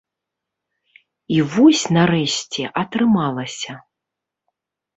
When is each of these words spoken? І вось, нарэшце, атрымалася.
І 1.35 1.37
вось, 1.51 1.83
нарэшце, 1.99 2.63
атрымалася. 2.85 3.73